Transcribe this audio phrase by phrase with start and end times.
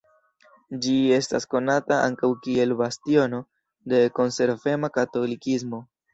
[0.85, 3.43] Ĝi estas konata ankaŭ kiel bastiono
[3.95, 5.85] de konservema katolikismo.